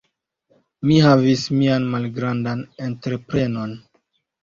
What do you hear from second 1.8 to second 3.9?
malgrandan entreprenon.